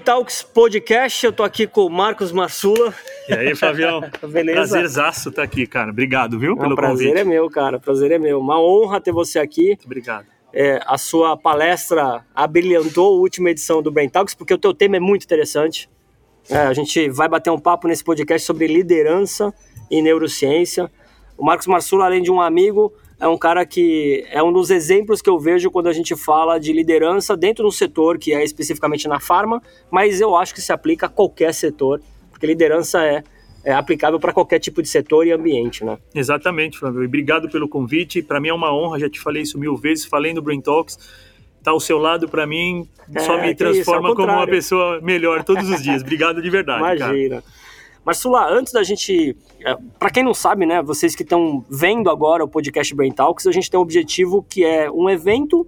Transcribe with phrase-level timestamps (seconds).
[0.00, 2.94] Talks Podcast, eu tô aqui com o Marcos Marsula.
[3.28, 4.00] E aí, Flavião?
[4.28, 4.56] Beleza?
[4.58, 5.90] Prazerzaço estar aqui, cara.
[5.90, 7.20] Obrigado, viu, Não, pelo prazer convite.
[7.20, 7.78] é meu, cara.
[7.78, 8.40] Prazer é meu.
[8.40, 9.68] Uma honra ter você aqui.
[9.68, 10.26] Muito Obrigado.
[10.52, 14.96] É, a sua palestra abrilhantou a última edição do Brain Talks, porque o teu tema
[14.96, 15.88] é muito interessante.
[16.48, 19.54] É, a gente vai bater um papo nesse podcast sobre liderança
[19.90, 20.90] e neurociência.
[21.38, 25.20] O Marcos Marsula, além de um amigo, é um cara que é um dos exemplos
[25.20, 29.06] que eu vejo quando a gente fala de liderança dentro do setor, que é especificamente
[29.06, 33.22] na farma, mas eu acho que se aplica a qualquer setor, porque liderança é,
[33.62, 35.98] é aplicável para qualquer tipo de setor e ambiente, né?
[36.14, 37.02] Exatamente, Flávio.
[37.02, 38.22] E obrigado pelo convite.
[38.22, 40.98] Para mim é uma honra, já te falei isso mil vezes, falei no Brain Talks.
[41.62, 44.46] Tá ao seu lado, para mim, só É, me que isso, transforma ao como uma
[44.46, 46.00] pessoa melhor todos os dias.
[46.00, 47.44] Obrigado de verdade, cara.
[48.04, 49.36] Marsula, antes da gente.
[49.98, 50.82] Para quem não sabe, né?
[50.82, 54.64] Vocês que estão vendo agora o podcast Brain Talks, a gente tem um objetivo que
[54.64, 55.66] é um evento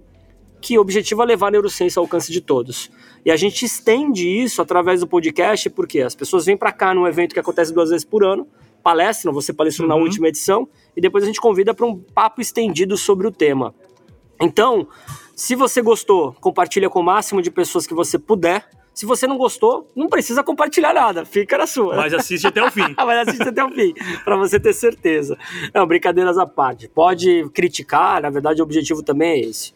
[0.59, 2.89] que objetiva levar a neurociência ao alcance de todos.
[3.25, 7.05] E a gente estende isso através do podcast, porque as pessoas vêm para cá num
[7.05, 8.47] evento que acontece duas vezes por ano,
[8.81, 10.03] palestram, você palestrou na Uhum.
[10.03, 13.75] última edição, e depois a gente convida para um papo estendido sobre o tema.
[14.41, 14.87] Então,
[15.35, 18.65] se você gostou, compartilha com o máximo de pessoas que você puder.
[18.93, 21.95] Se você não gostou, não precisa compartilhar nada, fica na sua.
[21.95, 22.93] Mas assiste até o fim.
[22.95, 25.37] Mas assiste até o fim, para você ter certeza.
[25.73, 26.87] Não, brincadeiras à parte.
[26.87, 29.73] Pode criticar, na verdade o objetivo também é esse.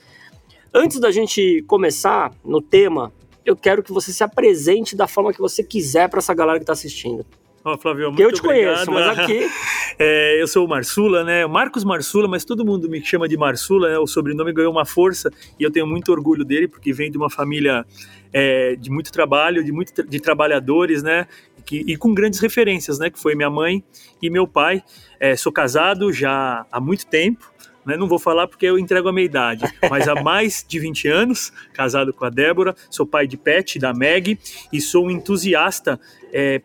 [0.73, 3.11] Antes da gente começar no tema,
[3.43, 6.63] eu quero que você se apresente da forma que você quiser para essa galera que
[6.63, 7.25] está assistindo.
[7.67, 8.85] Ó, Flávio, muito Que eu te obrigado.
[8.85, 9.45] conheço, mas aqui
[9.99, 11.45] É, eu sou o Marsula, né?
[11.47, 13.97] Marcos Marsula, mas todo mundo me chama de Marsula, né?
[13.97, 15.29] O sobrenome ganhou uma força
[15.59, 17.83] e eu tenho muito orgulho dele porque vem de uma família
[18.31, 21.27] é, de muito trabalho, de muito de trabalhadores, né?
[21.65, 23.09] Que, e com grandes referências, né?
[23.09, 23.83] Que foi minha mãe
[24.21, 24.81] e meu pai.
[25.19, 27.51] É, sou casado já há muito tempo.
[27.83, 27.97] Né?
[27.97, 31.51] Não vou falar porque eu entrego a minha idade, mas há mais de 20 anos,
[31.73, 34.37] casado com a Débora, sou pai de pet, da Meg,
[34.71, 35.99] e sou um entusiasta
[36.31, 36.61] é,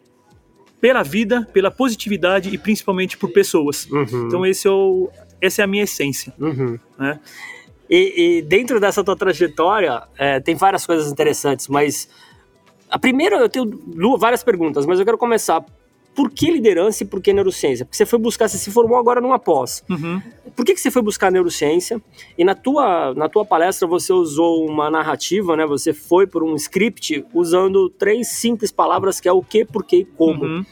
[0.83, 3.87] pela vida, pela positividade e principalmente por pessoas.
[3.89, 5.09] Uhum, Então esse é o,
[5.41, 6.35] essa é a minha essência.
[6.41, 6.77] uhum.
[6.99, 7.21] Né?
[7.89, 12.09] E, e dentro dessa tua trajetória, é, tem várias coisas interessantes, mas
[12.91, 13.71] a primeira eu tenho
[14.19, 15.65] várias perguntas, mas eu quero começar.
[16.15, 17.87] Por que liderança e por que neurociência?
[17.87, 19.83] Porque você foi buscar, você se formou agora numa pós.
[19.89, 20.21] Uhum.
[20.55, 22.03] Por que, que você foi buscar neurociência?
[22.37, 25.65] E na tua, na tua palestra você usou uma narrativa, né?
[25.67, 29.97] Você foi por um script usando três simples palavras que é o que, por que
[29.97, 30.45] e como.
[30.45, 30.65] Uhum.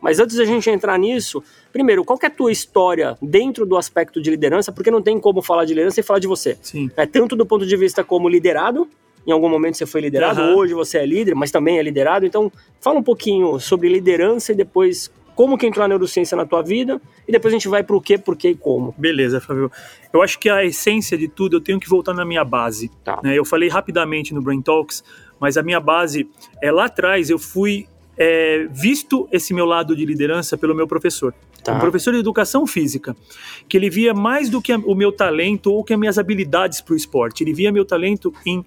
[0.00, 1.42] Mas antes da gente entrar nisso,
[1.72, 4.72] primeiro, qual que é a tua história dentro do aspecto de liderança?
[4.72, 6.56] Porque não tem como falar de liderança e falar de você.
[6.62, 6.90] Sim.
[6.96, 8.88] É tanto do ponto de vista como liderado,
[9.26, 10.54] em algum momento você foi liderado, Aham.
[10.54, 12.24] hoje você é líder, mas também é liderado.
[12.24, 16.62] Então, fala um pouquinho sobre liderança e depois como que entrou a neurociência na tua
[16.62, 18.92] vida e depois a gente vai pro que, por que e como.
[18.98, 19.70] Beleza, Fábio.
[20.12, 22.90] Eu acho que a essência de tudo eu tenho que voltar na minha base.
[23.04, 23.20] Tá.
[23.22, 23.38] né?
[23.38, 25.04] Eu falei rapidamente no Brain Talks,
[25.38, 26.28] mas a minha base
[26.60, 27.86] é lá atrás eu fui
[28.16, 31.32] é, visto esse meu lado de liderança pelo meu professor.
[31.62, 31.74] Tá.
[31.74, 33.16] Um professor de educação física,
[33.68, 36.94] que ele via mais do que o meu talento ou que as minhas habilidades para
[36.94, 37.44] o esporte.
[37.44, 38.64] Ele via meu talento em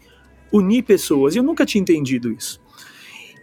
[0.52, 1.36] unir pessoas.
[1.36, 2.62] E eu nunca tinha entendido isso.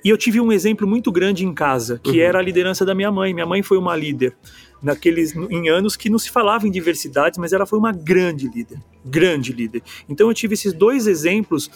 [0.04, 2.20] E eu tive um exemplo muito grande em casa, que Uhum.
[2.20, 3.34] era a liderança da minha mãe.
[3.34, 4.36] Minha mãe foi uma líder
[4.80, 8.80] naqueles em anos que não se falava em diversidades, mas ela foi uma grande líder,
[9.04, 9.82] grande líder.
[10.08, 11.68] Então eu tive esses dois exemplos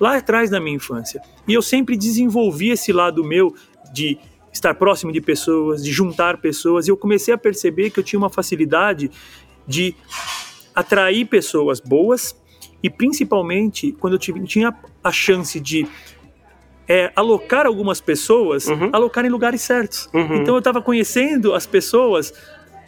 [0.00, 1.20] lá atrás da minha infância.
[1.46, 3.54] E eu sempre desenvolvi esse lado meu
[3.92, 4.18] de
[4.52, 8.18] estar próximo de pessoas, de juntar pessoas, e eu comecei a perceber que eu tinha
[8.18, 9.08] uma facilidade
[9.66, 9.94] de
[10.74, 12.34] atrair pessoas boas
[12.82, 15.86] e principalmente quando eu tive, tinha a chance de
[16.88, 18.90] é, alocar algumas pessoas, Uhum.
[18.92, 20.08] alocar em lugares certos.
[20.14, 20.36] Uhum.
[20.36, 22.32] Então eu estava conhecendo as pessoas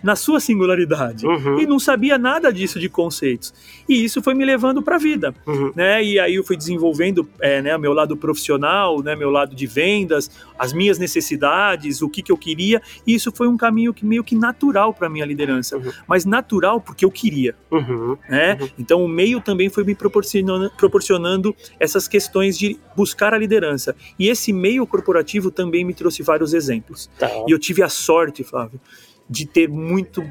[0.02, 1.58] na sua singularidade Uhum.
[1.60, 3.52] e não sabia nada disso de conceitos.
[3.88, 5.72] E isso foi me levando para a vida, Uhum.
[5.74, 6.02] né?
[6.02, 10.30] E aí eu fui desenvolvendo, é, né, meu lado profissional, né, meu lado de vendas,
[10.58, 12.80] as minhas necessidades, o que, que eu queria.
[13.06, 15.92] E isso foi um caminho que meio que natural para minha liderança, Uhum.
[16.06, 18.16] mas natural porque eu queria Uhum.
[18.28, 18.56] né?
[18.60, 18.68] Uhum.
[18.78, 23.94] Então o meio também foi me proporcionando, proporcionando essas questões de buscar a liderança.
[24.18, 27.10] E esse meio corporativo também me trouxe vários exemplos.
[27.18, 27.30] Tá.
[27.46, 28.80] E eu tive a sorte, Flávio,
[29.30, 30.22] de ter muito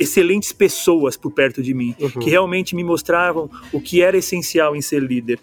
[0.00, 2.08] excelentes pessoas por perto de mim, Uhum.
[2.08, 5.38] que realmente me mostravam o que era essencial em ser líder.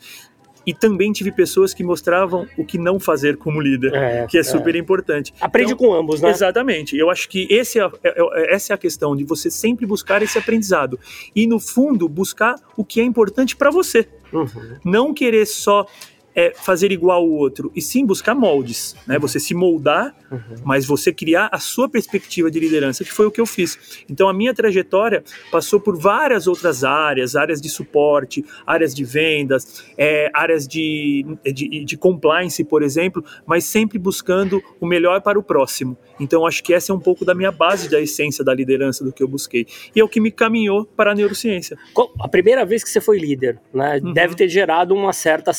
[0.65, 4.43] E também tive pessoas que mostravam o que não fazer como líder, É, que é
[4.43, 5.33] super importante.
[5.39, 6.29] Aprende Então, com ambos, né?
[6.31, 6.97] Exatamente.
[6.97, 10.21] Eu acho que esse é, é- é- essa é a questão de você sempre buscar
[10.21, 10.99] esse aprendizado
[11.35, 14.47] e no fundo buscar o que é importante para você, Uhum.
[14.83, 15.85] não querer só
[16.35, 19.15] é fazer igual o outro, e sim buscar moldes, né?
[19.15, 19.21] Uhum.
[19.21, 20.39] Você se moldar, Uhum.
[20.63, 24.03] mas você criar a sua perspectiva de liderança, que foi o que eu fiz.
[24.07, 29.83] Então a minha trajetória passou por várias outras áreas, áreas de suporte, áreas de vendas,
[29.97, 35.43] é, áreas de, de, de compliance, por exemplo, mas sempre buscando o melhor para o
[35.43, 35.97] próximo.
[36.19, 39.11] Então acho que essa é um pouco da minha base da essência da liderança do
[39.11, 39.65] que eu busquei.
[39.95, 41.77] E é o que me caminhou para a neurociência.
[42.19, 44.13] A primeira vez que você foi líder, né, Uhum.
[44.13, 45.51] deve ter gerado uma certa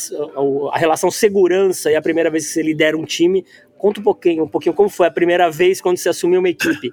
[0.72, 3.44] a relação segurança e a primeira vez que você lidera um time.
[3.78, 6.92] Conta um pouquinho, um pouquinho como foi a primeira vez quando você assumiu uma equipe.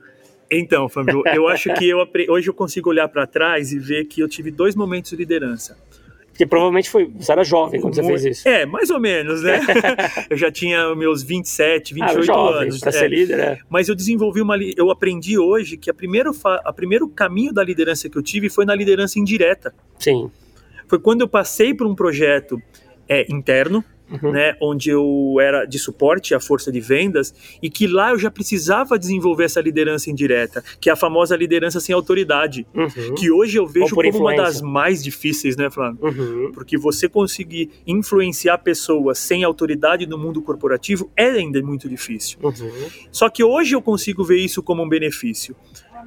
[0.50, 1.98] Então, Fábio, eu acho que eu
[2.30, 5.78] hoje eu consigo olhar para trás e ver que eu tive dois momentos de liderança.
[6.38, 8.48] Porque provavelmente foi, você era jovem quando você fez isso.
[8.48, 9.60] É, mais ou menos, né?
[10.30, 12.80] eu já tinha meus 27, 28 ah, jovem, anos.
[12.80, 12.92] para é.
[12.92, 13.60] ser líder, é.
[13.68, 14.56] Mas eu desenvolvi uma.
[14.78, 16.31] Eu aprendi hoje que a primeiro,
[16.63, 19.74] a primeiro caminho da liderança que eu tive foi na liderança indireta.
[19.98, 20.30] Sim.
[20.88, 22.62] Foi quando eu passei por um projeto
[23.10, 24.31] é, interno, Uhum.
[24.31, 28.31] né, onde eu era de suporte à força de vendas e que lá eu já
[28.31, 33.15] precisava desenvolver essa liderança indireta, que é a famosa liderança sem autoridade, Uhum.
[33.15, 34.44] que hoje eu vejo como uma influência.
[34.44, 36.00] das mais difíceis, né, Flávio?
[36.01, 36.51] Uhum.
[36.54, 42.38] Porque você conseguir influenciar pessoas sem autoridade no mundo corporativo é ainda muito difícil.
[42.42, 42.53] Uhum.
[43.12, 45.56] Só que hoje eu consigo ver isso como um benefício.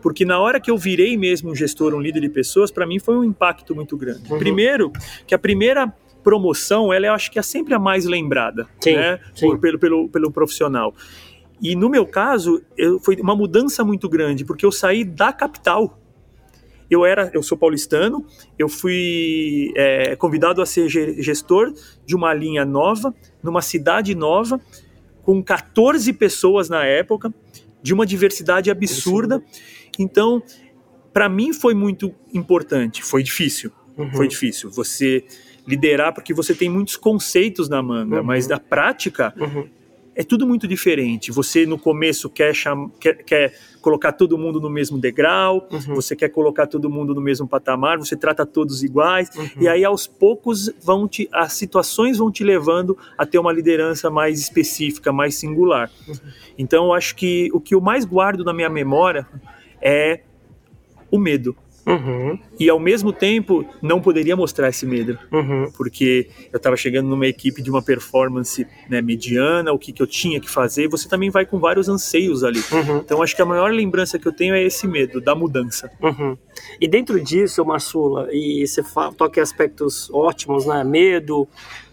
[0.03, 2.99] Porque na hora que eu virei mesmo um gestor, um líder de pessoas, para mim
[2.99, 4.33] foi um impacto muito grande.
[4.33, 4.39] Uhum.
[4.39, 4.91] Primeiro,
[5.27, 9.19] que a primeira promoção, ela eu acho que é sempre a mais lembrada, Sim, né?
[9.35, 9.47] sim.
[9.47, 10.95] Por- pelo, pelo, pelo profissional.
[11.63, 15.99] E no meu caso, eu, foi uma mudança muito grande, porque eu saí da capital.
[16.91, 18.27] Eu era, eu sou paulistano,
[18.59, 21.73] eu fui é, convidado a ser ge- gestor
[22.05, 24.61] de uma linha nova, numa cidade nova,
[25.23, 27.33] com 14 pessoas na época,
[27.83, 29.41] de uma diversidade absurda.
[29.99, 30.43] Então,
[31.13, 33.03] para mim foi muito importante.
[33.05, 34.11] Foi difícil, Uhum.
[34.13, 34.71] foi difícil.
[34.71, 35.25] Você
[35.67, 38.25] liderar porque você tem muitos conceitos na manga, Uhum.
[38.25, 39.67] mas na prática Uhum.
[40.15, 41.31] é tudo muito diferente.
[41.33, 45.95] Você no começo quer, cham- quer, quer colocar todo mundo no mesmo degrau, Uhum.
[45.95, 49.49] você quer colocar todo mundo no mesmo patamar, você trata todos iguais, Uhum.
[49.63, 54.11] e aí aos poucos vão te, as situações vão te levando a ter uma liderança
[54.11, 55.91] mais específica, mais singular.
[56.07, 56.15] Uhum.
[56.59, 59.27] Então eu acho que o que eu mais guardo na minha memória
[59.81, 60.21] é
[61.11, 61.57] o medo.
[61.87, 62.39] Uhum.
[62.59, 65.71] E ao mesmo tempo não poderia mostrar esse medo Uhum.
[65.77, 70.07] porque eu estava chegando numa equipe de uma performance né, mediana, o que, que eu
[70.07, 72.61] tinha que fazer, você também vai com vários anseios ali.
[72.71, 72.99] Uhum.
[72.99, 75.91] Então acho que a maior lembrança que eu tenho é esse medo da mudança.
[76.03, 76.37] Uhum.
[76.81, 78.83] E dentro disso, Marsula, e você
[79.17, 80.85] toca em aspectos ótimos, né?
[80.85, 81.49] Medo,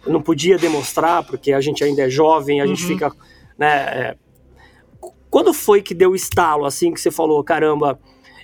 [0.05, 2.87] não podia demonstrar, porque a gente ainda é jovem, a gente Uhum.
[2.89, 3.11] fica.
[3.57, 4.15] Né, é,
[5.29, 7.99] Quando foi que deu estalo, assim, que você falou, caramba,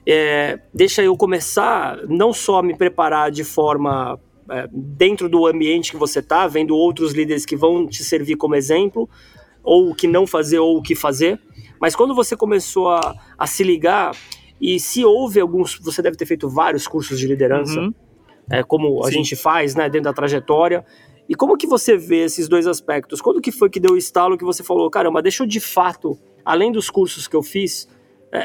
[0.06, 4.20] é, deixa eu começar não só a me preparar de forma
[4.50, 8.56] é, dentro do ambiente que você tá, vendo outros líderes que vão te servir como
[8.56, 9.10] exemplo,
[9.64, 11.40] ou o que não fazer ou o que fazer,
[11.80, 14.12] mas quando você começou a, a se ligar
[14.60, 17.94] e se houve alguns, você deve ter feito vários cursos de liderança, Uhum.
[18.52, 19.14] é, como a Sim.
[19.16, 20.86] gente faz, né, dentro da trajetória.
[21.30, 23.22] E como que você vê esses dois aspectos?
[23.22, 26.18] Quando que foi que deu o estalo que você falou, caramba, deixa eu de fato,
[26.44, 27.88] além dos cursos que eu fiz,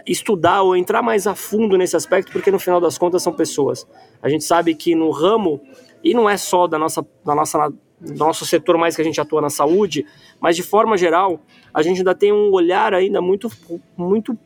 [0.07, 3.87] estudar ou entrar mais a fundo nesse aspecto, porque no final das contas são pessoas.
[4.23, 5.61] A gente sabe que no ramo,
[6.05, 7.69] e não é só da nossa, da nossa,
[8.01, 10.05] do nosso setor mais que a gente atua na saúde,
[10.41, 11.41] mas de forma geral,
[11.73, 13.51] a gente ainda tem um olhar ainda muito,
[13.97, 14.39] muito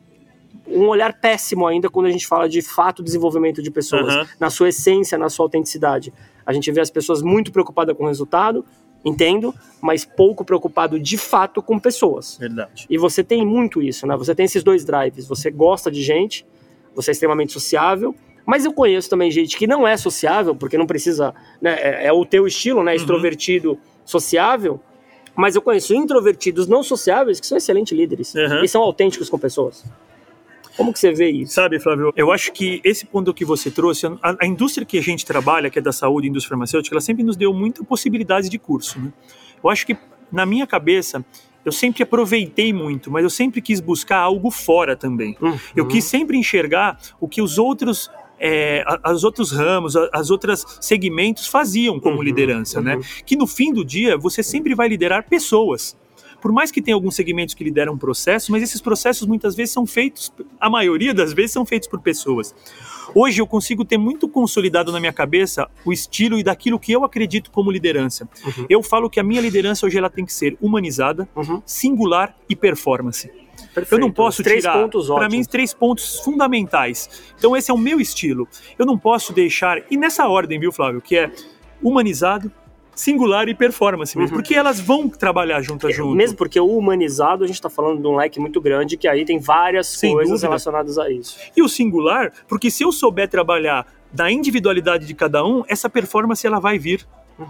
[0.66, 4.28] um olhar péssimo ainda quando a gente fala de fato desenvolvimento de pessoas, Aham.
[4.38, 6.12] na sua essência, na sua autenticidade.
[6.46, 8.64] A gente vê as pessoas muito preocupadas com o resultado,
[9.04, 12.36] entendo, mas pouco preocupado de fato com pessoas.
[12.38, 12.86] Verdade.
[12.88, 14.16] E você tem muito isso, né?
[14.16, 15.26] Você tem esses dois drives.
[15.26, 16.46] Você gosta de gente,
[16.94, 18.14] você é extremamente sociável,
[18.46, 21.74] mas eu conheço também gente que não é sociável, porque não precisa, né?
[21.80, 22.94] É, é o teu estilo, né?
[22.94, 24.80] Extrovertido, sociável.
[25.34, 28.62] Mas eu conheço introvertidos não sociáveis que são excelentes líderes Uhum.
[28.62, 29.84] e são autênticos com pessoas.
[30.76, 31.52] Como que você vê isso?
[31.54, 35.02] Sabe, Flávio, eu acho que esse ponto que você trouxe, a, a indústria que a
[35.02, 38.58] gente trabalha, que é da saúde, indústria farmacêutica, ela sempre nos deu muita possibilidade de
[38.58, 38.98] curso.
[38.98, 39.12] Né?
[39.62, 39.96] Eu acho que,
[40.30, 41.24] na minha cabeça,
[41.64, 45.36] eu sempre aproveitei muito, mas eu sempre quis buscar algo fora também.
[45.40, 45.58] Uhum.
[45.76, 48.10] Eu quis sempre enxergar o que os outros.
[48.44, 52.96] É, as outros ramos, as outras segmentos faziam como Uhum, liderança, né?
[52.96, 53.02] uhum.
[53.24, 55.96] Que no fim do dia você sempre vai liderar pessoas.
[56.42, 59.86] Por mais que tenha alguns segmentos que lideram processos, mas esses processos muitas vezes são
[59.86, 62.52] feitos, a maioria das vezes são feitos por pessoas.
[63.14, 67.04] Hoje eu consigo ter muito consolidado na minha cabeça o estilo e daquilo que eu
[67.04, 68.28] acredito como liderança.
[68.44, 68.66] Uhum.
[68.68, 71.62] Eu falo que a minha liderança hoje ela tem que ser humanizada, Uhum.
[71.64, 73.28] singular e performance.
[73.28, 74.00] Eu Perfeito.
[74.00, 77.08] não posso Os três tirar, pontos para mim, três pontos fundamentais.
[77.38, 78.48] Então esse é o meu estilo.
[78.76, 81.30] Eu não posso deixar, e nessa ordem, viu, Flávio, que é
[81.82, 82.50] humanizado,
[82.94, 84.40] singular e performance mesmo, Uhum.
[84.42, 86.14] porque elas vão trabalhar juntas junto.
[86.14, 89.24] Mesmo porque o humanizado, a gente está falando de um leque muito grande, que aí
[89.24, 90.46] tem várias Sem coisas dúvida.
[90.48, 91.36] relacionadas a isso.
[91.56, 96.46] E o singular, porque se eu souber trabalhar da individualidade de cada um, essa performance
[96.46, 97.06] ela vai vir.
[97.38, 97.46] Uhum.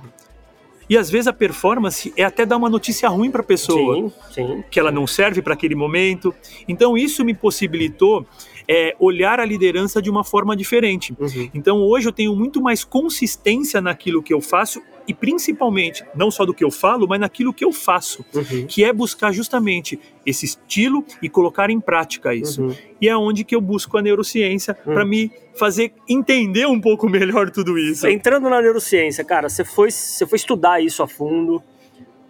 [0.88, 3.94] E às vezes a performance é até dar uma notícia ruim para a pessoa.
[3.96, 4.64] Sim, sim.
[4.70, 6.34] que ela não serve para aquele momento.
[6.68, 8.26] Então isso me possibilitou
[8.68, 11.14] é, olhar a liderança de uma forma diferente.
[11.18, 11.50] Uhum.
[11.54, 16.44] Então hoje eu tenho muito mais consistência naquilo que eu faço e principalmente não só
[16.44, 18.66] do que eu falo, mas naquilo que eu faço, Uhum.
[18.66, 22.62] que é buscar justamente esse estilo e colocar em prática isso.
[22.62, 22.74] Uhum.
[23.00, 24.94] E é onde que eu busco a neurociência Uhum.
[24.94, 28.06] para me fazer entender um pouco melhor tudo isso.
[28.06, 31.62] Entrando na neurociência, cara, você foi, você foi estudar isso a fundo,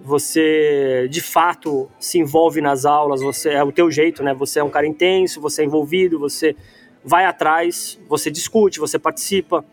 [0.01, 4.35] você de fato se envolve nas aulas, você é o teu jeito, né?
[4.35, 6.57] Você é um cara intenso, você é envolvido, você
[7.05, 9.65] vai atrás, você discute, você participa.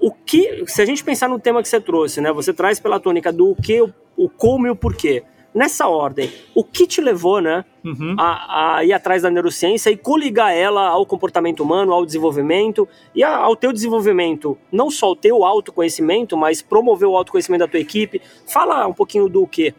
[0.00, 2.32] O que, se a gente pensar no tema que você trouxe, né?
[2.32, 5.22] Você traz pela tônica do o que, o, o como e o porquê.
[5.52, 8.14] Nessa ordem, o que te levou, né, Uhum.
[8.18, 13.24] a, a ir atrás da neurociência e coligar ela ao comportamento humano, ao desenvolvimento e
[13.24, 17.80] a- ao teu desenvolvimento, não só o teu autoconhecimento, mas promover o autoconhecimento da tua
[17.80, 18.22] equipe.
[18.46, 19.74] Fala um pouquinho do que.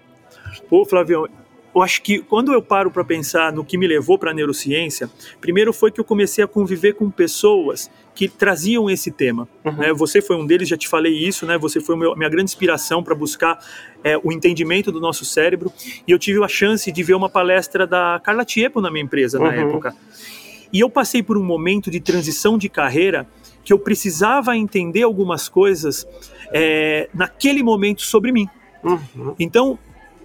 [0.70, 1.26] Pô, Flavião,
[1.74, 5.10] eu acho que quando eu paro para pensar no que me levou para a neurociência,
[5.40, 9.48] primeiro foi que eu comecei a conviver com pessoas que traziam esse tema.
[9.64, 9.78] Uhum.
[9.78, 9.94] né?
[9.94, 11.58] Você foi um deles, já te falei isso, né?
[11.58, 13.58] Você foi a minha grande inspiração para buscar
[14.04, 15.72] é, o entendimento do nosso cérebro.
[16.06, 19.40] E eu tive a chance de ver uma palestra da Carla Tiepo na minha empresa
[19.40, 19.70] na Uhum.
[19.70, 19.96] época.
[20.74, 23.28] E eu passei por um momento de transição de carreira
[23.64, 26.06] que eu precisava entender algumas coisas
[26.52, 28.48] é, naquele momento sobre mim.
[28.84, 29.36] Uhum.
[29.40, 29.78] Então,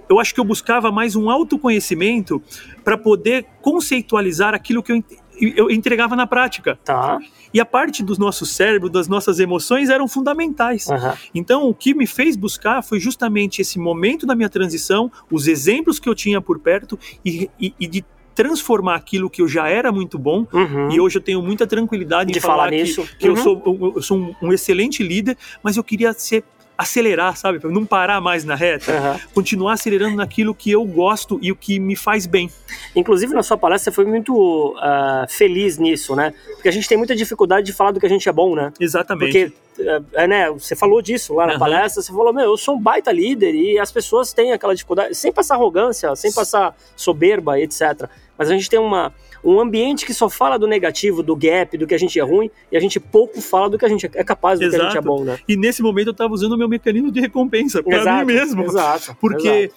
[0.09, 2.43] eu acho que eu buscava mais um autoconhecimento
[2.85, 5.03] para poder conceitualizar aquilo que eu,
[5.41, 6.79] eu entregava na prática.
[6.85, 7.19] Tá.
[7.53, 10.89] E a parte do nosso cérebro, das nossas emoções eram fundamentais.
[10.89, 11.15] Aham.
[11.35, 15.99] Então, o que me fez buscar foi justamente esse momento da minha transição, os exemplos
[15.99, 19.91] que eu tinha por perto e, e- e de transformar aquilo que eu já era
[19.91, 20.47] muito bom.
[20.53, 20.91] Uhum.
[20.91, 23.09] E hoje eu tenho muita tranquilidade De em falar, falar que, nisso.
[23.19, 23.37] que eu Uhum.
[23.43, 26.45] sou, eu sou um, um excelente líder, mas eu queria ser
[26.77, 27.59] acelerar, sabe?
[27.59, 29.21] Pra não parar mais na reta Aham.
[29.35, 32.51] continuar acelerando naquilo que eu gosto e o que me faz bem.
[32.95, 36.35] Inclusive, na sua palestra, você foi muito ah, feliz nisso, né?
[36.55, 38.73] Porque a gente tem muita dificuldade de falar do que a gente é bom, né?
[38.79, 39.51] Exatamente.
[39.77, 41.59] Porque, é, né, você falou disso lá na Aham.
[41.59, 45.15] palestra, você falou, meu, eu sou um baita líder e as pessoas têm aquela dificuldade,
[45.15, 48.09] sem passar arrogância, sem passar soberba, etc.
[48.37, 49.15] Mas a gente tem uma,
[49.47, 52.51] um ambiente que só fala do negativo, do gap, do que a gente é ruim,
[52.71, 54.89] e a gente pouco fala do que a gente é capaz, do que a gente
[54.89, 55.07] é Exato.
[55.07, 55.39] bom, né?
[55.47, 58.65] E nesse momento eu estava usando o meu mecanismo de recompensa para Exato, mim mesmo.
[58.65, 59.17] Exato.
[59.21, 59.75] Porque exato.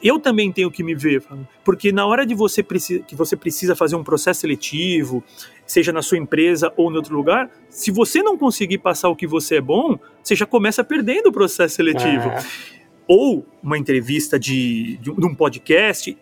[0.00, 1.24] eu também tenho que me ver,
[1.64, 5.24] porque na hora de você que você precisa fazer um processo seletivo,
[5.66, 9.26] seja na sua empresa ou em outro lugar, se você não conseguir passar o que
[9.26, 12.28] você é bom, você já começa perdendo o processo seletivo.
[12.28, 12.44] É.
[13.08, 16.16] Ou uma entrevista de, de de um podcast,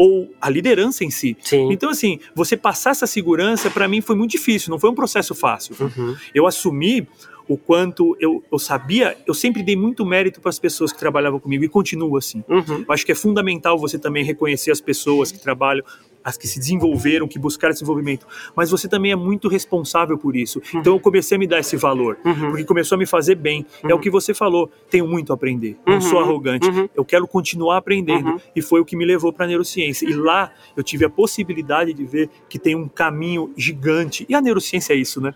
[0.00, 1.36] ou a liderança em si.
[1.42, 1.70] Sim.
[1.70, 5.34] Então, assim, você passar essa segurança, para mim, foi muito difícil, não foi um processo
[5.34, 5.76] fácil.
[5.78, 6.16] Uhum.
[6.34, 7.06] Eu assumi
[7.46, 11.38] o quanto eu, eu sabia, eu sempre dei muito mérito para as pessoas que trabalhavam
[11.38, 12.42] comigo e continuo assim.
[12.48, 12.84] Uhum.
[12.88, 15.84] Eu acho que é fundamental você também reconhecer as pessoas que trabalham,
[16.22, 18.26] as que se desenvolveram, que buscaram esse desenvolvimento.
[18.54, 20.60] Mas você também é muito responsável por isso.
[20.74, 22.50] Então eu comecei a me dar esse valor, Uhum.
[22.50, 23.64] porque começou a me fazer bem.
[23.82, 25.76] É o que você falou, tenho muito a aprender.
[25.86, 26.00] Não Uhum.
[26.00, 26.68] sou arrogante.
[26.68, 26.88] Uhum.
[26.94, 28.28] Eu quero continuar aprendendo.
[28.30, 28.40] Uhum.
[28.54, 30.08] E foi o que me levou para a neurociência.
[30.08, 34.26] E lá eu tive a possibilidade de ver que tem um caminho gigante.
[34.28, 35.34] E a neurociência é isso, né?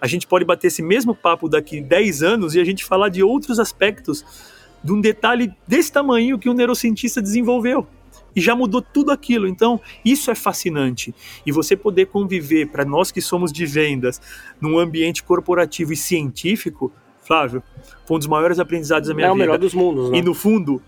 [0.00, 3.22] A gente pode bater esse mesmo papo daqui 10 anos e a gente falar de
[3.22, 4.24] outros aspectos
[4.82, 7.86] de um detalhe desse tamanho que um neurocientista desenvolveu.
[8.34, 9.46] E já mudou tudo aquilo.
[9.48, 11.14] Então, isso é fascinante.
[11.44, 14.20] E você poder conviver, para nós que somos de vendas,
[14.60, 17.62] num ambiente corporativo e científico, Flávio,
[18.06, 19.44] foi um dos maiores aprendizados da minha É o vida.
[19.44, 20.18] melhor dos mundos, né?
[20.18, 20.82] E no fundo,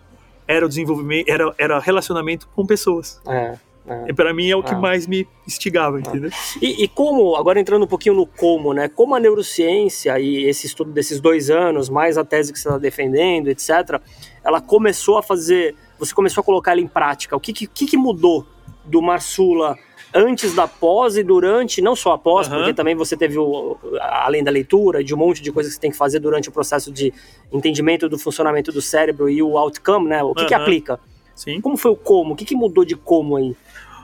[0.46, 3.20] era o desenvolvimento, era, era relacionamento com pessoas.
[3.28, 3.54] É,
[3.86, 4.04] é.
[4.08, 4.78] E para mim é o que Ah.
[4.78, 6.30] mais me instigava, entendeu?
[6.60, 8.88] E, e como, agora entrando um pouquinho no como, né?
[8.88, 12.78] Como a neurociência e esse estudo desses dois anos, mais a tese que você está
[12.78, 14.00] defendendo, etc.,
[14.44, 15.74] ela começou a fazer.
[16.02, 17.36] Você começou a colocar ela em prática.
[17.36, 18.44] O que, que, que mudou
[18.84, 19.78] do Marsula
[20.12, 22.56] antes da pós e durante, não só a pós, Aham.
[22.56, 25.80] porque também você teve, o, além da leitura, de um monte de coisas que você
[25.80, 27.14] tem que fazer durante o processo de
[27.52, 30.24] entendimento do funcionamento do cérebro e o outcome, né?
[30.24, 30.62] O que, que Aham.
[30.64, 30.98] aplica?
[31.36, 31.60] Sim.
[31.60, 32.34] Como foi o como?
[32.34, 33.56] O que, que mudou de como aí?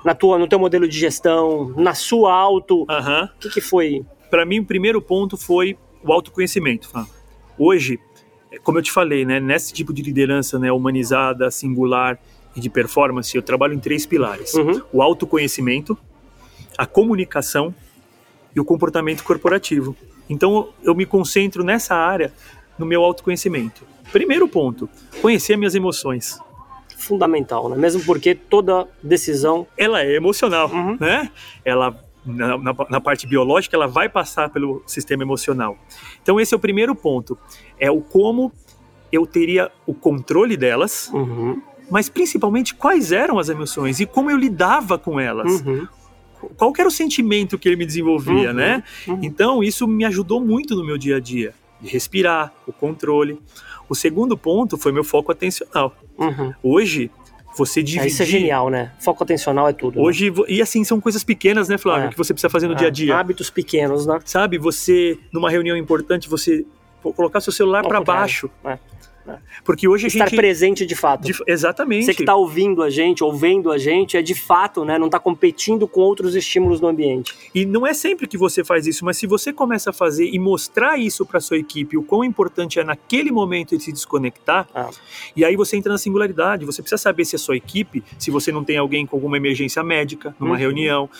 [0.04, 3.28] Na tua, no teu modelo de gestão, na sua auto, Aham.
[3.34, 4.06] o que, que foi?
[4.30, 6.88] Para mim, o primeiro ponto foi o autoconhecimento.
[7.58, 7.98] Hoje,
[8.62, 12.18] como eu te falei, né, nesse tipo de liderança né, humanizada, singular
[12.56, 14.80] e de performance, eu trabalho em três pilares: Uhum.
[14.92, 15.96] o autoconhecimento,
[16.76, 17.74] a comunicação
[18.54, 19.94] e o comportamento corporativo.
[20.30, 22.32] Então, eu me concentro nessa área
[22.78, 23.82] no meu autoconhecimento?
[24.12, 24.88] Primeiro ponto,
[25.20, 26.38] conhecer minhas emoções.
[26.96, 27.76] Fundamental, né?
[27.76, 29.66] Mesmo porque toda decisão.
[29.76, 30.96] Ela é emocional, Uhum.
[30.98, 31.30] né?
[31.64, 35.76] Ela, na, na- na parte biológica, ela vai passar pelo sistema emocional.
[36.22, 37.36] Então, esse é o primeiro ponto.
[37.78, 38.52] É o como
[39.10, 44.36] eu teria o controle delas, Uhum, mas principalmente quais eram as emoções e como eu
[44.36, 45.60] lidava com elas.
[45.62, 45.86] uhum,
[46.56, 48.84] Qual era o sentimento que ele me desenvolvia, Uhum, né?
[49.08, 49.18] uhum.
[49.22, 51.52] Então, isso me ajudou muito no meu dia a dia.
[51.80, 53.40] De respirar, o controle.
[53.88, 55.96] O segundo ponto foi meu foco atencional.
[56.18, 56.52] uhum.
[56.62, 57.10] Hoje,
[57.58, 58.06] você É, dividir...
[58.08, 58.92] isso é genial, né?
[58.98, 59.96] Foco atencional é tudo.
[59.98, 60.02] né?
[60.06, 62.10] Hoje, vo- e assim, são coisas pequenas, né, Flávio, É.
[62.10, 63.16] que você precisa fazer no dia a dia.
[63.16, 64.18] Hábitos pequenos, né?
[64.24, 66.64] Sabe, você, numa reunião importante, você
[67.02, 68.50] colocar seu celular para baixo.
[68.64, 68.78] É.
[69.64, 70.36] Porque hoje a Estar gente...
[70.36, 71.22] presente de fato.
[71.24, 72.06] de- exatamente.
[72.06, 74.98] Você que está ouvindo a gente, ou vendo a gente, é de fato, né?
[74.98, 77.34] Não está competindo com outros estímulos do ambiente.
[77.54, 80.38] E não é sempre que você faz isso, mas se você começa a fazer e
[80.38, 84.90] mostrar isso para sua equipe, o quão importante é naquele momento de se desconectar, Ah.
[85.36, 86.64] e aí você entra na singularidade.
[86.64, 89.82] Você precisa saber se a sua equipe, se você não tem alguém com alguma emergência
[89.82, 90.56] médica, numa Uhum.
[90.56, 91.10] reunião,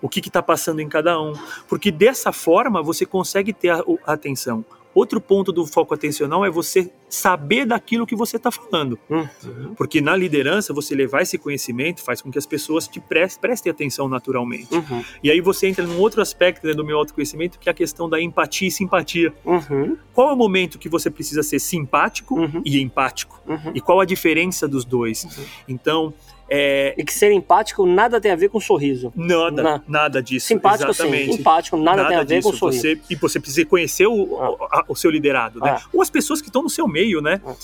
[0.00, 1.32] o que está passando em cada um.
[1.68, 4.64] Porque dessa forma você consegue ter a, a atenção.
[4.94, 8.98] Outro ponto do foco atencional é você saber daquilo que você está falando.
[9.08, 9.74] Uhum.
[9.76, 13.70] Porque na liderança, você levar esse conhecimento faz com que as pessoas te pres- prestem
[13.70, 14.74] atenção naturalmente.
[14.74, 15.04] Uhum.
[15.22, 18.08] E aí você entra num outro aspecto né, do meu autoconhecimento, que é a questão
[18.08, 19.32] da empatia e simpatia.
[19.44, 19.96] Uhum.
[20.12, 22.62] Qual é o momento que você precisa ser simpático Uhum.
[22.64, 23.40] e empático?
[23.46, 23.72] Uhum.
[23.74, 25.24] E qual a diferença dos dois?
[25.24, 25.44] Uhum.
[25.68, 26.14] Então,
[26.54, 29.10] é, E que ser empático nada tem a ver com sorriso.
[29.16, 30.46] nada, Na- nada disso.
[30.48, 31.32] Simpático exatamente.
[31.32, 32.50] sim, empático nada, tem a ver disso.
[32.50, 32.82] com sorriso.
[32.82, 35.70] Você, e você precisa conhecer o, o- a- o seu liderado, né?
[35.78, 35.82] Ah.
[35.92, 37.40] Ou as pessoas que estão no seu meio, né?
[37.46, 37.54] Ah.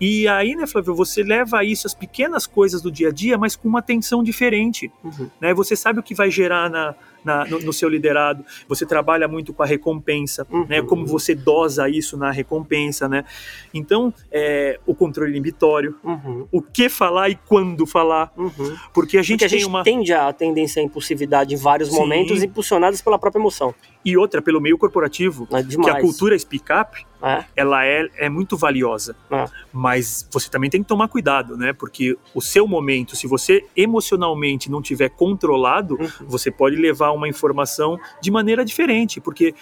[0.00, 3.54] E aí, né, Flávio, você leva isso, as pequenas coisas do dia a dia, mas
[3.54, 4.90] com uma atenção diferente.
[5.04, 5.30] Uhum.
[5.40, 5.54] né?
[5.54, 8.44] Você sabe o que vai gerar na, na- no, no seu liderado.
[8.68, 10.66] Você trabalha muito com a recompensa, Uhum.
[10.68, 10.82] né?
[10.82, 13.24] Como você dosa isso na recompensa, né?
[13.72, 16.46] Então, é, o controle inibitório, Uhum.
[16.52, 18.76] o que falar e quando falar, Uhum.
[18.92, 21.90] porque a gente Porque a tem gente uma tende a tendência à impulsividade em vários
[21.90, 21.96] Sim.
[21.96, 23.74] momentos, impulsionadas pela própria emoção.
[24.06, 27.42] e outra pelo meio corporativo, É que a cultura speak up, É.
[27.56, 29.16] ela é, é muito valiosa.
[29.30, 29.46] É.
[29.72, 31.72] Mas você também tem que tomar cuidado, né?
[31.72, 36.08] Porque o seu momento, se você emocionalmente não tiver controlado, Uhum.
[36.28, 39.54] você pode levar uma informação de maneira diferente, porque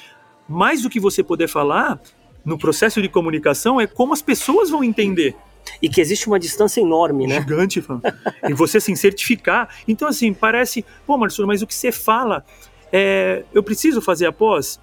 [0.49, 2.01] mais do que você poder falar
[2.45, 5.35] no processo de comunicação é como as pessoas vão entender.
[5.81, 7.41] E que existe uma distância enorme, né?
[7.41, 8.01] Gigante, fã.
[8.49, 9.69] e você assim certificar.
[9.87, 12.45] Então assim, parece, pô, Marcelo, mas o que você fala
[12.93, 14.81] é, eu preciso fazer após?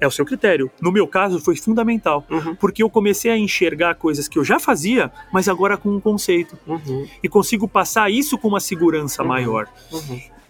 [0.00, 0.70] É o seu critério.
[0.80, 2.54] No meu caso foi fundamental, Uhum.
[2.54, 6.56] porque eu comecei a enxergar coisas que eu já fazia, mas agora com um conceito
[6.64, 7.08] Uhum.
[7.20, 9.28] e consigo passar isso com uma segurança Uhum.
[9.28, 9.68] maior.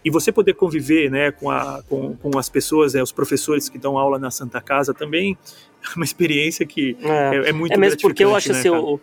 [0.05, 3.79] E você poder conviver né, com, a, com, com as pessoas, né, os professores que
[3.79, 5.37] dão aula na Santa Casa também,
[5.85, 7.37] é uma experiência que É.
[7.37, 9.01] é, é muito É mesmo porque eu acho gratificante, assim, né, o,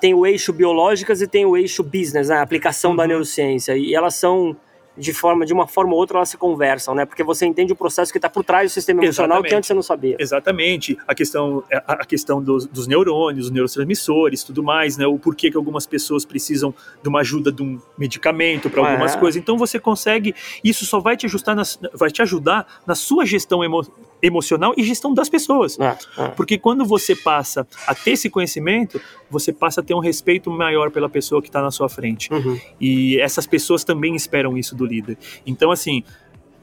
[0.00, 2.36] tem o eixo biológicas e tem o eixo business, né?
[2.36, 3.08] A aplicação da Uhum.
[3.08, 3.76] neurociência.
[3.76, 4.54] E elas são,
[4.96, 7.04] de forma, de uma forma ou outra, elas se conversam, né?
[7.04, 9.54] Porque você entende o processo que está por trás do sistema emocional que Exatamente.
[9.58, 10.16] antes você não sabia.
[10.18, 15.06] Exatamente, a questão, a a questão dos, dos neurônios, os neurotransmissores, tudo mais, né?
[15.06, 19.18] O porquê que algumas pessoas precisam de uma ajuda de um medicamento para algumas É.
[19.18, 19.40] coisas.
[19.40, 23.64] Então você consegue, isso só vai te ajustar, nas, vai te ajudar na sua gestão
[23.64, 23.86] emo-
[24.24, 25.78] emocional e gestão das pessoas.
[25.78, 26.28] É, é.
[26.28, 30.90] Porque quando você passa a ter esse conhecimento, você passa a ter um respeito maior
[30.90, 32.32] pela pessoa que está na sua frente.
[32.32, 32.58] Uhum.
[32.80, 35.18] E essas pessoas também esperam isso do líder.
[35.46, 36.02] Então, assim,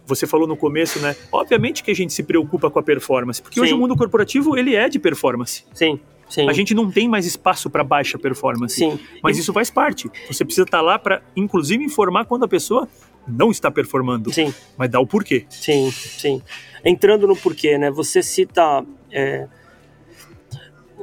[0.05, 1.15] você falou no começo, né?
[1.31, 3.77] Obviamente que a gente se preocupa com a performance, porque hoje Sim.
[3.77, 5.63] o mundo corporativo ele é de performance.
[5.73, 6.49] Sim, sim.
[6.49, 8.75] A gente não tem mais espaço para baixa performance.
[8.75, 8.99] Sim.
[9.21, 10.09] Mas isso faz parte.
[10.27, 12.87] Você precisa estar lá para, inclusive, informar quando a pessoa
[13.27, 15.45] não está performando, Sim, mas dá o porquê.
[15.49, 16.41] sim, sim.
[16.83, 17.91] Entrando no porquê, né?
[17.91, 19.47] Você cita é,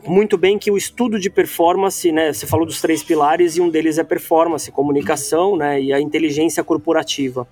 [0.07, 2.33] muito bem que o estudo de performance, né?
[2.33, 5.81] Você falou dos três pilares e um deles é performance, comunicação, né?
[5.81, 7.47] E a inteligência corporativa.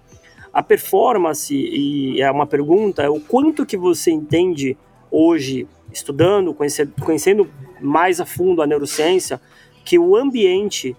[0.52, 4.76] A performance, e é uma pergunta, é o quanto que você entende
[5.10, 7.50] hoje, estudando, conhecendo, conhecendo
[7.80, 9.40] mais a fundo a neurociência,
[9.84, 10.96] que o ambiente,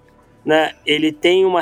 [0.47, 1.61] né, ele tem uma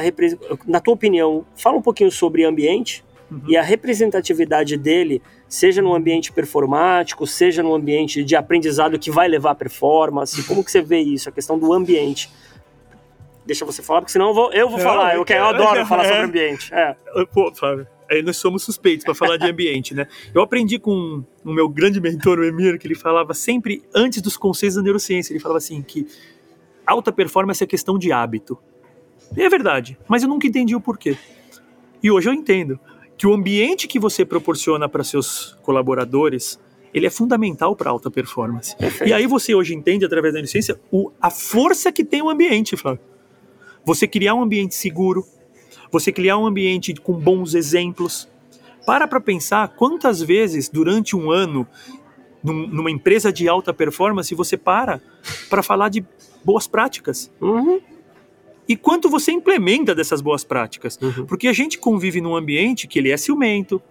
[0.67, 3.41] na tua opinião, fala um pouquinho sobre ambiente Uhum.
[3.48, 5.19] e a representatividade dele,
[5.50, 10.63] seja no ambiente performático, seja no ambiente de aprendizado que vai levar à performance, como
[10.63, 12.30] que você vê isso, a questão do ambiente?
[13.43, 15.48] Deixa você falar, porque senão eu vou, eu vou Não, falar, eu eu, quero, eu
[15.48, 16.24] adoro falar sobre É.
[16.24, 16.71] ambiente.
[16.71, 16.95] É.
[17.34, 20.06] Pô, Flávio, aí nós somos suspeitos para falar de ambiente, né?
[20.32, 24.38] Eu aprendi com o meu grande mentor, o Emir, que ele falava sempre antes dos
[24.38, 26.06] conceitos da neurociência, ele falava assim que
[26.86, 28.56] alta performance é questão de hábito.
[29.36, 31.17] E é verdade, mas eu nunca entendi o porquê.
[32.02, 32.80] E hoje eu entendo
[33.17, 36.60] que o ambiente que você proporciona para seus colaboradores,
[36.93, 38.76] ele é fundamental para alta performance.
[39.06, 42.76] E aí você hoje entende, através da neurociência, o, a força que tem o ambiente,
[42.76, 43.02] Flávio.
[43.84, 45.26] Você criar um ambiente seguro,
[45.91, 48.28] você criar um ambiente com bons exemplos.
[48.86, 51.67] Para para pensar quantas vezes durante um ano,
[52.43, 55.02] num, numa empresa de alta performance, você para
[55.50, 56.06] para falar de
[56.43, 57.32] boas práticas.
[57.41, 57.82] Uhum.
[58.67, 60.97] E quanto você implementa dessas boas práticas.
[61.01, 61.25] Uhum.
[61.25, 63.82] Porque a gente convive num ambiente que ele é ciumento,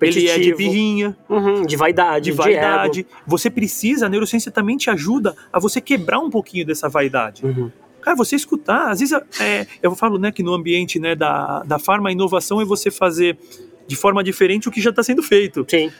[0.00, 3.02] ele é de birrinha, uhum, de vaidade, de vaidade.
[3.02, 7.44] De você precisa, a neurociência também te ajuda a você quebrar um pouquinho dessa vaidade.
[7.44, 7.70] Uhum.
[8.00, 11.78] Cara, você escutar, às vezes é, eu falo né, que no ambiente né, da, da
[11.78, 13.38] farma, a inovação é você fazer
[13.86, 15.64] de forma diferente o que já está sendo feito.
[15.68, 15.90] Sim.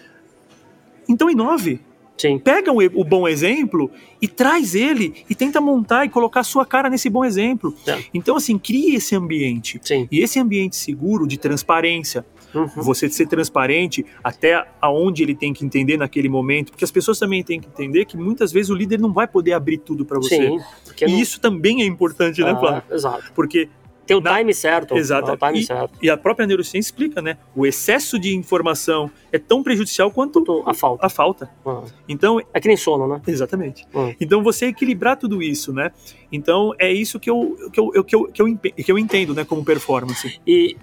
[1.08, 1.80] Então inove.
[2.16, 2.38] Sim.
[2.38, 6.64] Pega o, o, bom exemplo e traz ele e tenta montar e colocar a sua
[6.64, 7.74] cara nesse bom exemplo.
[7.86, 7.98] É.
[8.14, 9.80] Então, assim, crie esse ambiente.
[9.82, 10.06] Sim.
[10.10, 12.24] E esse ambiente seguro de transparência.
[12.54, 12.66] Uhum.
[12.76, 17.42] Você ser transparente até aonde ele tem que entender naquele momento, porque as pessoas também
[17.42, 20.36] têm que entender que muitas vezes o líder não vai poder abrir tudo para você.
[20.36, 20.58] Sim,
[21.00, 21.18] e não...
[21.18, 22.82] isso também é importante, né, ah, Flávio?
[22.90, 23.32] Exato.
[23.34, 23.70] Porque
[24.06, 24.38] tem o Na...
[24.38, 24.96] time certo.
[24.96, 25.36] Exato.
[25.36, 25.98] Time e, certo.
[26.02, 27.38] e a própria neurociência explica, né?
[27.54, 31.06] O excesso de informação é tão prejudicial quanto a falta.
[31.06, 31.50] A falta.
[31.64, 31.84] Uhum.
[32.08, 33.20] Então é que nem sono, né?
[33.26, 33.86] Exatamente.
[33.94, 34.14] Uhum.
[34.20, 35.90] Então você equilibrar tudo isso, né?
[36.30, 39.44] Então é isso que eu que eu, que eu, que eu, que eu entendo, né?
[39.44, 40.40] Como performance.
[40.46, 40.76] E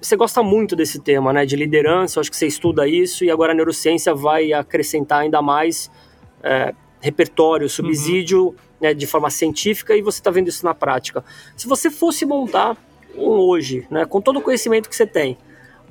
[0.00, 1.46] você gosta muito desse tema, né?
[1.46, 2.18] De liderança.
[2.18, 5.90] Eu acho que você estuda isso e agora a neurociência vai acrescentar ainda mais
[6.42, 8.48] é, repertório, subsídio.
[8.48, 11.24] Uhum né, de forma científica e você está vendo isso na prática.
[11.56, 12.76] Se você fosse montar
[13.16, 15.38] um hoje, né, com todo o conhecimento que você tem,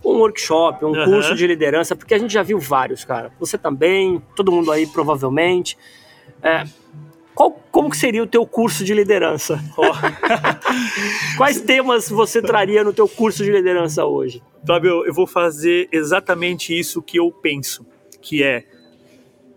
[0.04, 1.06] um workshop, um uhum.
[1.06, 3.32] curso de liderança, porque a gente já viu vários, cara.
[3.39, 5.78] Você também, todo mundo aí provavelmente.
[6.43, 6.63] É,
[7.34, 9.60] qual, como que seria o teu curso de liderança?
[11.38, 14.41] Quais temas você traria no teu curso de liderança hoje?
[14.65, 17.86] Fábio, eu vou fazer exatamente isso que eu penso,
[18.21, 18.63] que é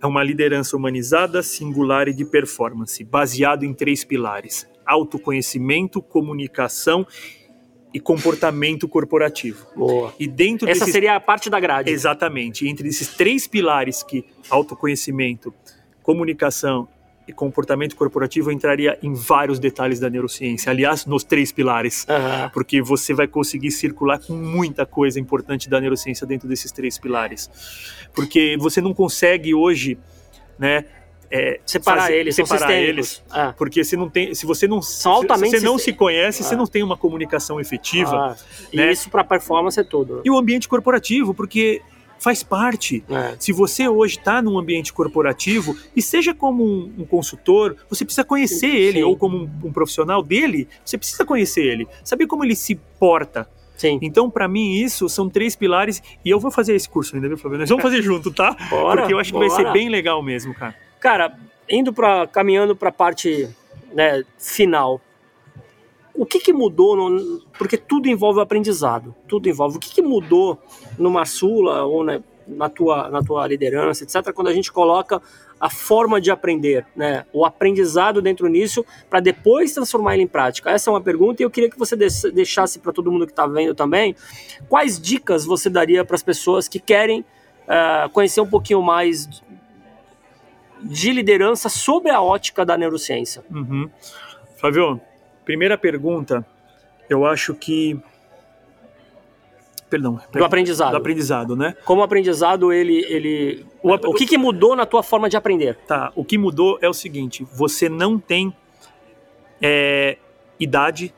[0.00, 7.06] é uma liderança humanizada, singular e de performance, baseado em três pilares: autoconhecimento, comunicação
[7.92, 9.66] e comportamento corporativo.
[9.74, 10.14] Boa.
[10.18, 10.92] E dentro Essa desses...
[10.92, 11.90] seria a parte da grade.
[11.90, 12.68] Exatamente.
[12.68, 15.52] Entre esses três pilares que autoconhecimento,
[16.02, 16.88] comunicação
[17.32, 20.70] comportamento corporativo eu entraria em vários detalhes da neurociência.
[20.70, 22.50] Aliás, nos três pilares, uhum.
[22.50, 27.50] porque você vai conseguir circular com muita coisa importante da neurociência dentro desses três pilares.
[28.14, 29.98] Porque você não consegue hoje,
[30.58, 30.84] né?
[31.30, 33.52] É, separar fazer, eles, separar eles, ah.
[33.52, 36.44] porque se não tem, se você não, são altamente se você não se conhece, ah.
[36.46, 38.30] você não tem uma comunicação efetiva.
[38.30, 38.36] Ah.
[38.72, 38.90] E né?
[38.90, 40.22] isso para performance é tudo.
[40.24, 41.82] E o ambiente corporativo, porque
[42.18, 43.04] faz parte.
[43.08, 43.36] É.
[43.38, 48.24] Se você hoje está num ambiente corporativo, e seja como um, um consultor, você precisa
[48.24, 52.56] conhecer ele, ou como um, um, profissional dele, você precisa conhecer ele, saber como ele
[52.56, 53.48] se porta.
[53.76, 53.98] Sim.
[54.02, 57.38] Então, para mim, isso são três pilares, e eu vou fazer esse curso ainda, viu,
[57.38, 57.62] Flaviano?
[57.62, 58.56] Nós vamos fazer junto, tá?
[58.68, 59.48] Bora, Porque eu acho que bora.
[59.48, 60.74] vai ser bem legal mesmo, cara.
[60.98, 61.38] Cara,
[61.70, 63.48] indo para caminhando para a parte
[63.94, 65.00] né, final,
[66.18, 69.76] o que, que mudou, no, porque tudo envolve aprendizado, tudo envolve.
[69.76, 70.60] O que, que mudou
[70.98, 75.20] numa Sula ou né, na, tua, na tua liderança, etc., quando a gente coloca
[75.60, 80.70] a forma de aprender, né, o aprendizado dentro nisso, para depois transformar ele em prática?
[80.70, 83.46] Essa é uma pergunta e eu queria que você deixasse para todo mundo que está
[83.46, 84.14] vendo também
[84.68, 89.28] quais dicas você daria para as pessoas que querem uh, conhecer um pouquinho mais
[90.80, 93.42] de liderança sobre a ótica da neurociência.
[93.50, 93.90] Uhum.
[94.56, 95.00] Fábio,
[95.48, 96.44] Primeira pergunta,
[97.08, 97.98] eu acho que
[99.88, 100.90] perdão, do aprendizado.
[100.92, 101.74] Do aprendizado, né?
[101.84, 105.76] Como o aprendizado ele ele o, o que, que mudou na tua forma de aprender?
[105.86, 108.54] Tá, o que mudou é o seguinte: você não tem
[109.60, 110.18] é,
[110.58, 111.14] idade,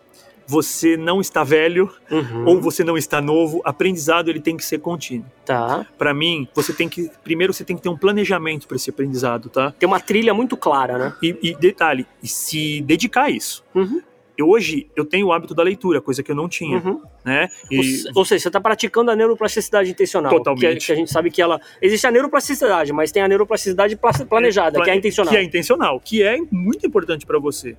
[0.47, 2.47] você não está velho uhum.
[2.47, 3.61] ou você não está novo.
[3.65, 5.27] Aprendizado ele tem que ser contínuo.
[5.45, 5.87] Tá.
[5.97, 9.49] Para mim, você tem que primeiro você tem que ter um planejamento para esse aprendizado,
[9.49, 9.73] tá?
[9.79, 11.15] Tem uma trilha muito clara, né?
[11.23, 13.65] E, e detalhe, e se dedicar a isso.
[13.75, 14.03] Uhum
[14.43, 17.03] hoje eu tenho o hábito da leitura, coisa que eu não tinha, uhum.
[17.25, 17.49] né?
[17.71, 18.05] E...
[18.15, 20.31] Ou, seja, você está praticando a neuroplasticidade intencional.
[20.31, 20.81] Totalmente.
[20.81, 21.61] Que, que, a gente sabe que ela...
[21.81, 23.99] Existe a neuroplasticidade, mas tem a neuroplasticidade
[24.29, 24.85] planejada, Plan...
[24.85, 25.33] que é intencional.
[25.33, 27.77] Que é intencional, que é muito importante para você.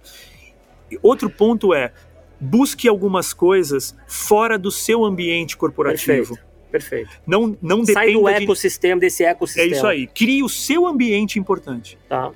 [1.02, 1.94] Outro ponto é,
[2.40, 6.36] busque algumas coisas fora do seu ambiente corporativo.
[6.36, 6.52] Perfeito.
[6.72, 7.10] Perfeito.
[7.28, 9.02] Não, não Sai do ecossistema, de...
[9.02, 9.68] desse ecossistema.
[9.68, 10.08] É isso aí.
[10.08, 11.98] Crie o seu ambiente importante.
[12.08, 12.32] Tá.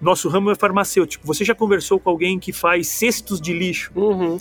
[0.00, 1.26] Nosso ramo é farmacêutico.
[1.26, 3.92] Você já conversou com alguém que faz cestos de lixo?
[3.94, 4.38] Uhum.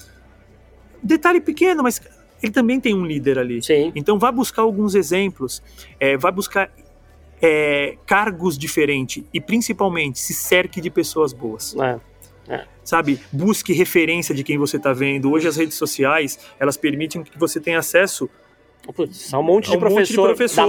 [1.01, 2.01] Detalhe pequeno, mas
[2.41, 3.63] ele também tem um líder ali.
[3.63, 3.91] Sim.
[3.95, 5.61] Então vá buscar alguns exemplos,
[5.99, 6.71] é, vá buscar
[7.41, 11.75] é, cargos diferentes e principalmente se cerque de pessoas boas.
[11.75, 11.99] É.
[12.49, 12.65] É.
[12.83, 15.29] Sabe, busque referência de quem você está vendo.
[15.29, 18.29] Hoje as redes sociais elas permitem que você tenha acesso
[18.93, 20.61] Putz, são um monte de um monte de professor, professor.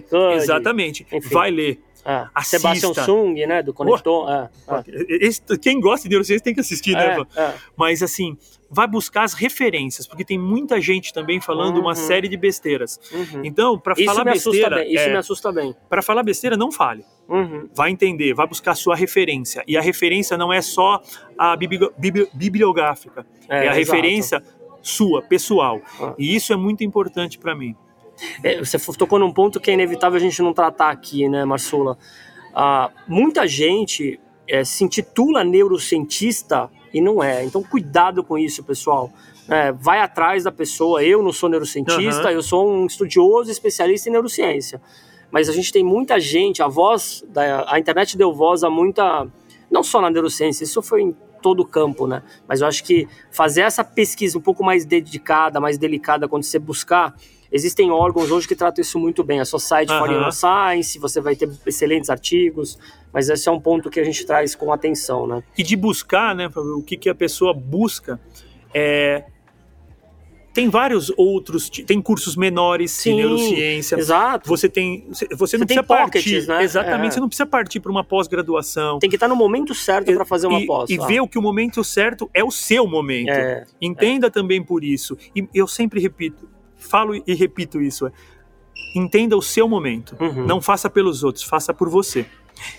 [0.00, 1.06] Cud, Exatamente.
[1.12, 1.28] enfim.
[1.28, 1.80] Vai ler.
[2.04, 2.58] É, Assista.
[2.58, 4.30] Sebastian Sung, né, do Conector.
[4.30, 4.82] é, é.
[5.26, 7.16] Esse- quem gosta de neurociência tem que assistir, né?
[7.36, 7.54] É, é.
[7.76, 8.36] Mas assim,
[8.70, 11.82] vai buscar as referências, porque tem muita gente também falando Uhum.
[11.82, 12.98] uma série de besteiras.
[13.12, 13.40] Uhum.
[13.44, 14.92] Então, para falar besteira, bem.
[14.94, 15.74] Isso é, me assusta bem.
[15.88, 17.04] para falar besteira não fale.
[17.28, 17.68] Uhum.
[17.74, 19.64] Vai entender, vai buscar a sua referência.
[19.66, 21.00] E a referência não é só
[21.38, 23.76] a bibli- bibli- bibliográfica, é, a exato.
[23.78, 24.42] referência
[24.82, 25.80] sua, pessoal.
[25.98, 26.14] Ah.
[26.18, 27.74] E isso é muito importante para mim.
[28.42, 31.98] É, você tocou num ponto que é inevitável a gente não tratar aqui, né, Marsula?
[32.54, 37.44] Ah, muita gente é, se intitula neurocientista e não é.
[37.44, 39.10] Então, cuidado com isso, pessoal.
[39.48, 41.02] É, vai atrás da pessoa.
[41.02, 42.32] Eu não sou neurocientista, Aham.
[42.32, 44.80] eu sou um estudioso especialista em neurociência.
[45.30, 49.26] Mas a gente tem muita gente, a voz, da, a internet deu voz a muita.
[49.68, 52.22] Não só na neurociência, isso foi em todo o campo, né?
[52.48, 56.58] Mas eu acho que fazer essa pesquisa um pouco mais dedicada, mais delicada, quando você
[56.58, 57.14] buscar
[57.54, 59.38] Existem órgãos hoje que tratam isso muito bem.
[59.38, 60.14] A Society for Aham.
[60.14, 62.76] Neuroscience, você vai ter excelentes artigos,
[63.12, 65.40] mas esse é um ponto que a gente traz com atenção, né?
[65.56, 68.18] E de buscar, né, o que, que a pessoa busca.
[68.74, 69.22] É...
[70.52, 73.96] Tem vários outros, tem cursos menores Sim, de neurociência.
[73.96, 74.48] Exato.
[74.48, 76.62] Você tem, você não tem precisa pockets, partir, né?
[76.64, 77.10] exatamente, É.
[77.12, 78.98] você não precisa partir para uma pós-graduação.
[79.00, 80.90] Tem que estar no momento certo para fazer uma e, pós.
[80.90, 83.30] e Ah, ver o que o momento certo é o seu momento.
[83.30, 85.16] É, Entenda também por isso.
[85.34, 86.48] E eu sempre repito,
[86.84, 88.06] falo e repito isso.
[88.06, 88.12] é,
[88.94, 90.16] Entenda o seu momento.
[90.20, 90.46] Uhum.
[90.46, 92.26] Não faça pelos outros, faça por você.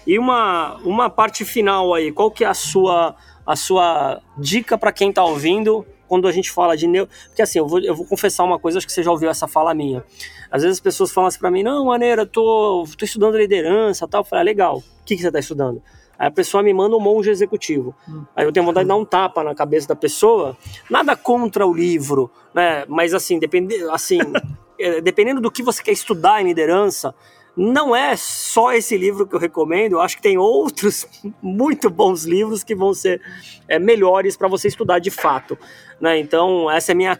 [0.07, 3.15] E uma, uma parte final aí, qual que é a sua,
[3.45, 7.09] a sua dica para quem tá ouvindo quando a gente fala de neuro...
[7.27, 9.47] Porque assim, eu vou, eu vou confessar uma coisa, acho que você já ouviu essa
[9.47, 10.03] fala minha.
[10.51, 14.07] Às vezes as pessoas falam assim para mim, não, maneira, eu tô, tô estudando liderança
[14.07, 14.21] tal.
[14.21, 15.81] Eu falei, ah, legal, o que, que você tá estudando?
[16.17, 17.95] Aí a pessoa me manda um monge executivo.
[18.35, 20.57] Aí eu tenho vontade de dar um tapa na cabeça da pessoa.
[20.89, 22.85] Nada contra o livro, né?
[22.87, 24.19] Mas assim, depende, assim,
[24.79, 27.13] eh, dependendo do que você quer estudar em liderança,
[27.55, 31.07] não é só esse livro que eu recomendo, eu acho que tem outros
[31.41, 33.21] muito bons livros que vão ser
[33.67, 35.57] é, melhores para você estudar de fato.
[35.99, 36.19] Né?
[36.19, 37.19] Então, essa é minha,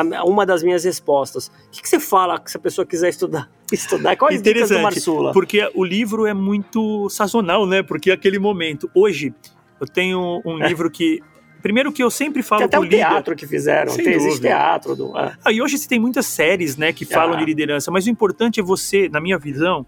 [0.00, 1.48] a- uma das minhas respostas.
[1.48, 3.50] O que, que você fala se a pessoa quiser estudar?
[3.72, 4.16] estudar?
[4.16, 5.32] Quais dicas do Marsula?
[5.32, 7.82] porque o livro é muito sazonal, né?
[7.82, 8.90] Porque é aquele momento.
[8.94, 9.32] Hoje,
[9.80, 11.20] eu tenho um livro que.
[11.62, 12.96] Primeiro que eu sempre falo Tem até um líder.
[12.98, 14.94] teatro que fizeram, tem, existe teatro.
[14.94, 15.34] Do, é.
[15.42, 17.38] Ah, e hoje você tem muitas séries, né, que falam Ah.
[17.38, 19.86] de liderança, mas o importante é você, na minha visão,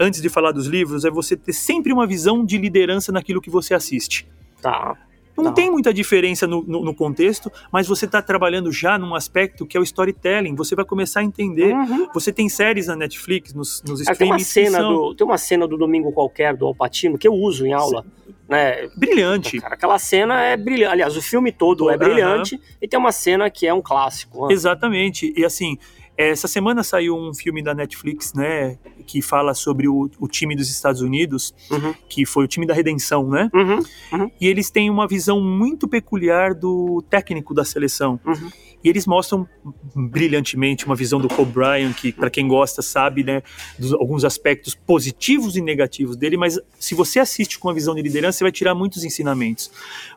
[0.00, 3.50] antes de falar dos livros, é você ter sempre uma visão de liderança naquilo que
[3.50, 4.26] você assiste.
[4.62, 4.96] Tá.
[5.42, 5.52] Não Tá.
[5.52, 9.76] tem muita diferença no, no- no contexto, mas você está trabalhando já num aspecto que
[9.76, 10.54] é o storytelling.
[10.54, 11.72] Você vai começar a entender.
[11.74, 12.08] Uhum.
[12.12, 15.38] Você tem séries na Netflix, nos, nos Ah, tem, uma cena são do, tem uma
[15.38, 18.04] cena do Domingo Qualquer, do Alpatino, que eu uso em aula.
[18.48, 18.88] Né?
[18.96, 19.60] brilhante.
[19.60, 20.92] Cara, aquela cena é brilhante.
[20.92, 24.46] Aliás, o filme todo é brilhante e tem uma cena que é um clássico.
[24.48, 24.54] né?
[24.54, 25.32] Exatamente.
[25.36, 25.76] E assim,
[26.18, 28.76] essa semana saiu um filme da Netflix, né,
[29.06, 31.94] que fala sobre o, o time dos Estados Unidos, Uhum.
[32.08, 33.48] que foi o time da redenção, né?
[33.54, 34.30] Uhum.
[34.40, 38.18] E eles têm uma visão muito peculiar do técnico da seleção.
[38.82, 39.48] E eles mostram
[39.94, 43.42] brilhantemente uma visão do Kobe Bryant, que para quem gosta sabe, né,
[43.78, 48.02] dos alguns aspectos positivos e negativos dele, mas se você assiste com uma visão de
[48.02, 49.70] liderança, você vai tirar muitos ensinamentos.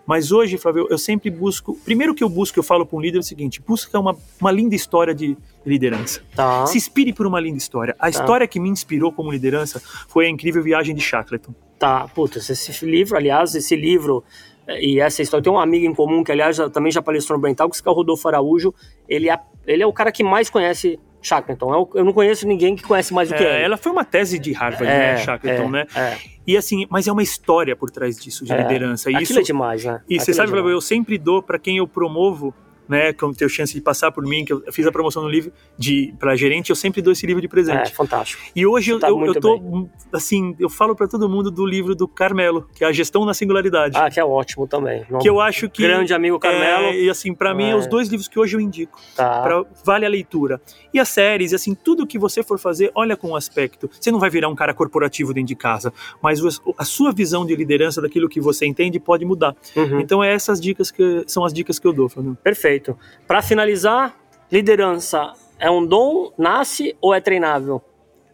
[0.06, 3.18] Mas hoje, Flávio, eu sempre busco, primeiro que eu busco, eu falo para um líder
[3.18, 6.22] é o seguinte, busca uma, uma linda história de liderança.
[6.36, 6.66] Tá.
[6.66, 7.96] Se inspire por uma linda história.
[8.00, 11.54] A história que me inspirou como liderança foi a incrível viagem de Shackleton.
[11.78, 14.24] Tá, putz, esse livro, aliás, esse livro
[14.68, 17.70] e essa história, tem um amigo em comum que, aliás, também já palestrou no Brental,
[17.70, 18.74] que é o Rodolfo Araújo,
[19.08, 22.76] ele é, ele é o cara que mais conhece Shackleton, eu, eu não conheço ninguém
[22.76, 23.64] que conhece mais do que É, ele.
[23.66, 25.86] ela foi uma tese de Harvard, né, Shackleton, é, né?
[25.96, 28.58] É, E assim, mas é uma história por trás disso, de É.
[28.62, 29.10] liderança.
[29.12, 30.02] E aquilo isso, é demais, né?
[30.10, 30.74] e você Aquilo é sabe, demais.
[30.74, 32.54] eu sempre dou para quem eu promovo,
[32.92, 35.30] né, que eu tenho chance de passar por mim, que eu fiz a promoção no
[35.30, 37.92] livro de para gerente, eu sempre dou esse livro de É, presente.
[37.96, 38.44] fantástico.
[38.54, 41.96] E hoje eu, Tá eu, eu tô, assim, eu falo para todo mundo do livro
[41.96, 43.98] do Carmelo, que é a gestão na singularidade.
[43.98, 45.06] Ah, que é ótimo também.
[45.22, 46.88] que eu acho que Grande amigo Carmelo.
[46.88, 47.90] É, e assim, para mim, é os É.
[47.90, 49.00] dois livros que hoje eu indico.
[49.16, 49.42] Tá.
[49.42, 50.62] Pra- vale a leitura.
[50.94, 53.90] E as séries, assim, tudo que você for fazer, olha com o aspecto.
[54.00, 56.40] Você não vai virar um cara corporativo dentro de casa, mas
[56.78, 59.56] a sua visão de liderança daquilo que você entende pode mudar.
[59.76, 60.00] Uhum.
[60.02, 62.36] Então, é essas dicas que são as dicas que eu dou, Fernando.
[62.44, 62.81] Perfeito.
[63.28, 64.16] Para finalizar,
[64.52, 67.82] liderança é um dom, nasce ou é treinável?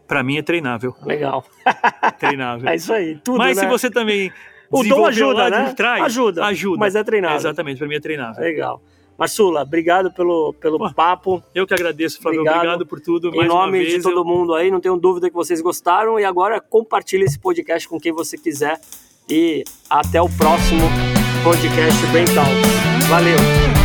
[0.07, 0.95] Para mim é treinável.
[1.05, 1.43] Legal.
[2.17, 2.69] Treinável.
[2.69, 3.19] É isso aí.
[3.23, 3.63] Tudo, mas né?
[3.63, 4.31] se você também.
[4.69, 5.69] O dom ajuda, né?
[5.69, 6.45] de trás, Ajuda.
[6.45, 6.77] Ajuda.
[6.77, 7.37] Mas é treinável.
[7.37, 8.43] Exatamente, para mim é treinável.
[8.43, 8.81] Legal.
[9.17, 11.41] Marsula, obrigado pelo, pelo Pô, papo.
[11.55, 12.41] Eu que agradeço, Flávio.
[12.41, 12.57] Obrigado.
[12.57, 13.29] Obrigado, por tudo.
[13.33, 16.19] Em nome de vez, todo eu- mundo aí, não tenho dúvida que vocês gostaram.
[16.19, 18.77] E agora compartilhe esse podcast com quem você quiser.
[19.29, 20.81] E até o próximo
[21.43, 23.07] podcast Brain Talk.
[23.07, 23.76] Valeu!